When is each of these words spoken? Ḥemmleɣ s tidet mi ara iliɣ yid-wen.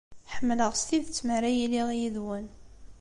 Ḥemmleɣ 0.35 0.71
s 0.75 0.81
tidet 0.87 1.19
mi 1.25 1.31
ara 1.35 1.49
iliɣ 1.65 1.89
yid-wen. 1.97 2.47